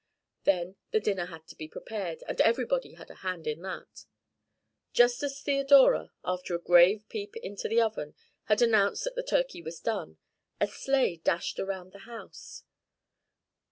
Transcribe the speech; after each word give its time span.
Then 0.45 0.77
the 0.89 0.99
dinner 0.99 1.27
had 1.27 1.45
to 1.45 1.55
be 1.55 1.67
prepared, 1.67 2.23
and 2.27 2.41
everybody 2.41 2.93
had 2.93 3.11
a 3.11 3.21
hand 3.21 3.45
in 3.45 3.61
that. 3.61 4.05
Just 4.93 5.21
as 5.21 5.39
Theodora, 5.39 6.11
after 6.25 6.55
a 6.55 6.59
grave 6.59 7.05
peep 7.07 7.35
into 7.35 7.67
the 7.67 7.81
oven, 7.81 8.15
had 8.45 8.63
announced 8.63 9.03
that 9.03 9.13
the 9.13 9.21
turkey 9.21 9.61
was 9.61 9.79
done, 9.79 10.17
a 10.59 10.65
sleigh 10.65 11.17
dashed 11.17 11.59
around 11.59 11.91
the 11.91 11.99
house. 12.09 12.63